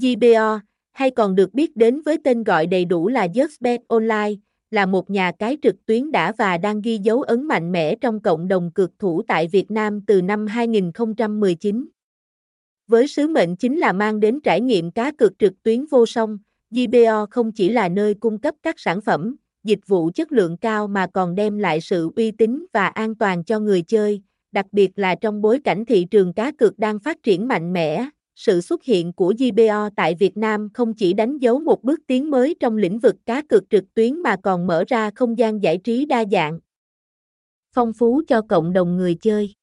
[0.00, 0.58] JBO,
[0.92, 4.32] hay còn được biết đến với tên gọi đầy đủ là JustBet Online,
[4.70, 8.20] là một nhà cái trực tuyến đã và đang ghi dấu ấn mạnh mẽ trong
[8.20, 11.88] cộng đồng cược thủ tại Việt Nam từ năm 2019.
[12.88, 16.38] Với sứ mệnh chính là mang đến trải nghiệm cá cược trực tuyến vô song,
[16.70, 20.88] JBO không chỉ là nơi cung cấp các sản phẩm, dịch vụ chất lượng cao
[20.88, 24.22] mà còn đem lại sự uy tín và an toàn cho người chơi,
[24.52, 28.06] đặc biệt là trong bối cảnh thị trường cá cược đang phát triển mạnh mẽ.
[28.36, 32.30] Sự xuất hiện của JBO tại Việt Nam không chỉ đánh dấu một bước tiến
[32.30, 35.78] mới trong lĩnh vực cá cược trực tuyến mà còn mở ra không gian giải
[35.78, 36.58] trí đa dạng,
[37.76, 39.54] phong phú cho cộng đồng người chơi.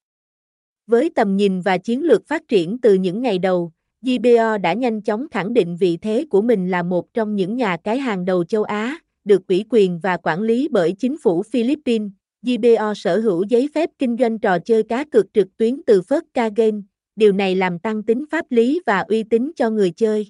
[0.87, 3.71] Với tầm nhìn và chiến lược phát triển từ những ngày đầu,
[4.05, 7.77] JBO đã nhanh chóng khẳng định vị thế của mình là một trong những nhà
[7.83, 12.11] cái hàng đầu châu Á, được ủy quyền và quản lý bởi chính phủ Philippines.
[12.45, 16.21] JBO sở hữu giấy phép kinh doanh trò chơi cá cược trực tuyến từ First
[16.21, 16.77] K Game,
[17.15, 20.27] điều này làm tăng tính pháp lý và uy tín cho người chơi.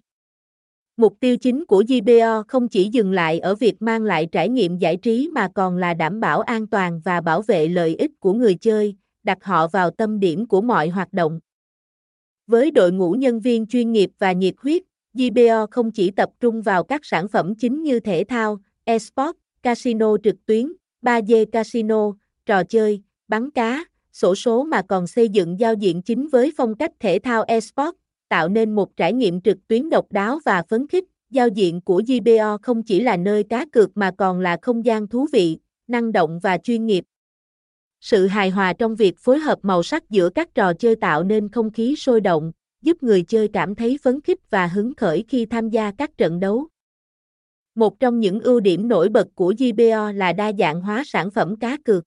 [0.97, 4.77] Mục tiêu chính của GBO không chỉ dừng lại ở việc mang lại trải nghiệm
[4.77, 8.33] giải trí mà còn là đảm bảo an toàn và bảo vệ lợi ích của
[8.33, 11.39] người chơi, đặt họ vào tâm điểm của mọi hoạt động.
[12.47, 16.61] Với đội ngũ nhân viên chuyên nghiệp và nhiệt huyết, GBO không chỉ tập trung
[16.61, 22.11] vào các sản phẩm chính như thể thao, esports, casino trực tuyến, 3D casino,
[22.45, 26.75] trò chơi, bắn cá, sổ số mà còn xây dựng giao diện chính với phong
[26.75, 27.97] cách thể thao esports,
[28.29, 31.03] tạo nên một trải nghiệm trực tuyến độc đáo và phấn khích.
[31.29, 35.07] Giao diện của GBO không chỉ là nơi cá cược mà còn là không gian
[35.07, 37.03] thú vị, năng động và chuyên nghiệp.
[38.01, 41.49] Sự hài hòa trong việc phối hợp màu sắc giữa các trò chơi tạo nên
[41.49, 45.45] không khí sôi động, giúp người chơi cảm thấy phấn khích và hứng khởi khi
[45.45, 46.67] tham gia các trận đấu.
[47.75, 51.55] Một trong những ưu điểm nổi bật của GBO là đa dạng hóa sản phẩm
[51.55, 52.03] cá cược.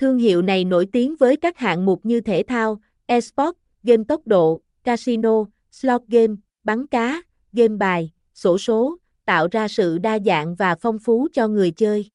[0.00, 4.26] Thương hiệu này nổi tiếng với các hạng mục như thể thao, esports, game tốc
[4.26, 6.34] độ, casino, slot game,
[6.64, 11.48] bắn cá, game bài, sổ số, tạo ra sự đa dạng và phong phú cho
[11.48, 12.10] người chơi.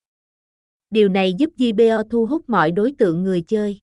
[0.90, 3.80] Điều này giúp JBO thu hút mọi đối tượng người chơi.